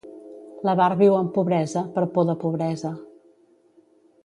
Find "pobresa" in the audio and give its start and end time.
1.35-1.85, 2.45-2.95